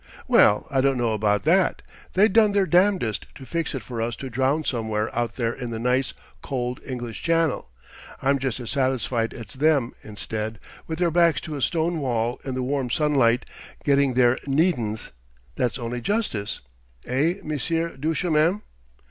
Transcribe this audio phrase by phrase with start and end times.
[0.27, 1.83] "Well, I don't know about that.
[2.13, 5.69] They done their damnedest to fix it for us to drown somewhere out there in
[5.69, 7.69] the nice, cold English Channel.
[8.19, 12.55] I'm just as satisfied it's them, instead, with their backs to a stone wall in
[12.55, 13.45] the warm sunlight,
[13.83, 15.11] getting their needin's.
[15.55, 16.61] That's only justice.
[17.05, 18.63] Eh, Monsieur Duchemin?"